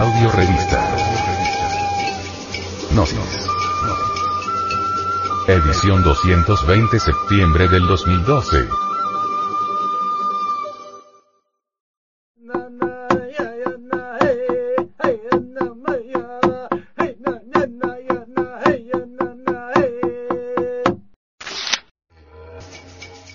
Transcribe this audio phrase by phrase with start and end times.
[0.00, 0.96] Audio Revista.
[2.94, 3.18] Gnosis.
[5.46, 8.66] Edición 220 septiembre del 2012.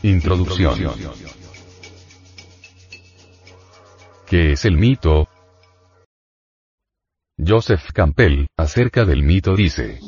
[0.01, 0.79] Introducción.
[4.25, 5.27] ¿Qué es el mito?
[7.47, 9.99] Joseph Campbell, acerca del mito dice,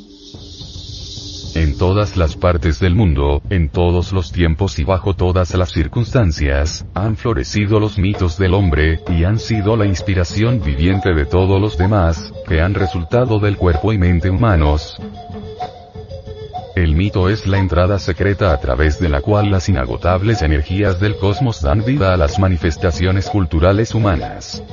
[1.54, 6.86] en todas las partes del mundo, en todos los tiempos y bajo todas las circunstancias,
[6.95, 11.78] han florecido los mitos del hombre, y han sido la inspiración viviente de todos los
[11.78, 15.00] demás, que han resultado del cuerpo y mente humanos.
[16.76, 21.17] El mito es la entrada secreta a través de la cual las inagotables energías del
[21.17, 24.64] cosmos dan vida a las manifestaciones culturales humanas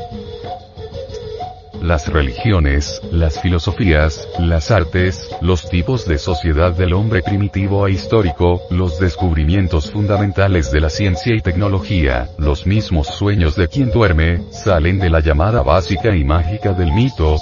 [1.84, 8.62] las religiones, las filosofías, las artes, los tipos de sociedad del hombre primitivo e histórico,
[8.70, 14.98] los descubrimientos fundamentales de la ciencia y tecnología, los mismos sueños de quien duerme, salen
[14.98, 17.36] de la llamada básica y mágica del mito,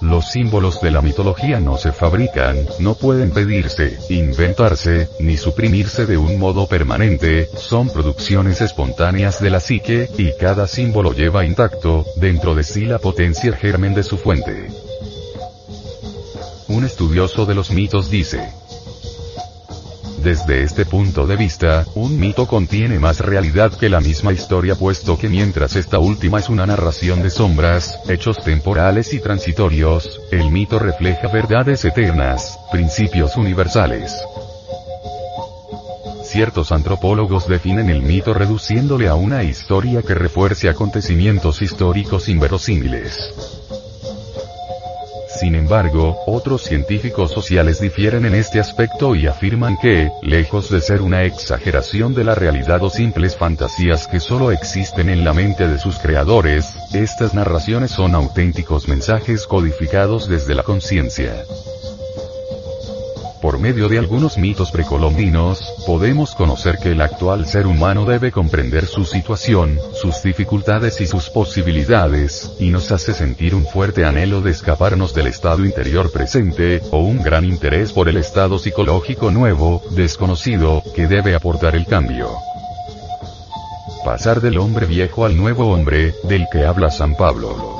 [0.00, 6.16] los símbolos de la mitología no se fabrican, no pueden pedirse, inventarse, ni suprimirse de
[6.16, 12.54] un modo permanente, son producciones espontáneas de la psique, y cada símbolo lleva intacto, dentro
[12.54, 14.68] de sí la potencia germen de su fuente.
[16.68, 18.52] Un estudioso de los mitos dice,
[20.22, 25.18] desde este punto de vista, un mito contiene más realidad que la misma historia puesto
[25.18, 30.78] que mientras esta última es una narración de sombras, hechos temporales y transitorios, el mito
[30.78, 34.14] refleja verdades eternas, principios universales.
[36.24, 43.79] Ciertos antropólogos definen el mito reduciéndole a una historia que refuerce acontecimientos históricos inverosímiles.
[45.40, 51.00] Sin embargo, otros científicos sociales difieren en este aspecto y afirman que, lejos de ser
[51.00, 55.78] una exageración de la realidad o simples fantasías que solo existen en la mente de
[55.78, 61.32] sus creadores, estas narraciones son auténticos mensajes codificados desde la conciencia.
[63.40, 68.84] Por medio de algunos mitos precolombinos, podemos conocer que el actual ser humano debe comprender
[68.84, 74.50] su situación, sus dificultades y sus posibilidades, y nos hace sentir un fuerte anhelo de
[74.50, 80.82] escaparnos del estado interior presente, o un gran interés por el estado psicológico nuevo, desconocido,
[80.94, 82.28] que debe aportar el cambio.
[84.04, 87.79] Pasar del hombre viejo al nuevo hombre, del que habla San Pablo.